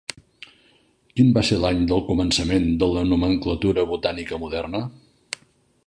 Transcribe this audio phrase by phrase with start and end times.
[1.17, 4.83] Quin va ser l'any del començament de la nomenclatura botànica moderna?